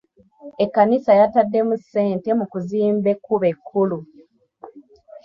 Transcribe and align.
Ekkanisa 0.63 1.11
yataddemu 1.19 1.75
ssente 1.81 2.29
mu 2.39 2.45
kuzimba 2.51 3.07
ekkubo 3.15 3.45
ekkulu. 3.53 3.97